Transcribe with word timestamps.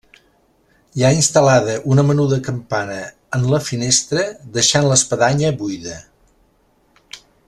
Hi 0.99 1.03
ha 1.03 1.11
instal·lada 1.15 1.75
una 1.95 2.05
menuda 2.07 2.39
campana 2.47 2.97
en 3.39 3.45
la 3.53 3.61
finestra, 3.67 4.25
deixant 4.59 4.89
l'espadanya 4.89 5.53
buida. 5.61 6.01